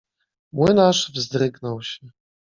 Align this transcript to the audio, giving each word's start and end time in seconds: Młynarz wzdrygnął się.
Młynarz 0.53 1.11
wzdrygnął 1.11 1.81
się. 1.81 2.07